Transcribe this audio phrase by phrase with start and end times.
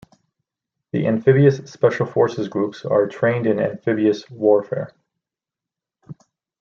[0.93, 4.93] The Amphibious Special Forces Groups are trained in amphibious warfare.